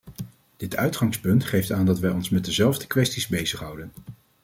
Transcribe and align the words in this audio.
Dit 0.57 0.75
uitgangspunt 0.75 1.43
geeft 1.43 1.71
aan 1.71 1.85
dat 1.85 1.99
wij 1.99 2.11
ons 2.11 2.29
met 2.29 2.45
dezelfde 2.45 2.87
kwesties 2.87 3.27
bezighouden. 3.27 3.91